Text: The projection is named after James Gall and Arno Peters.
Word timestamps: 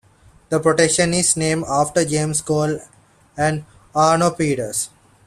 The 0.49 0.59
projection 0.59 1.13
is 1.13 1.37
named 1.37 1.65
after 1.69 2.03
James 2.03 2.41
Gall 2.41 2.79
and 3.37 3.65
Arno 3.93 4.31
Peters. 4.31 4.89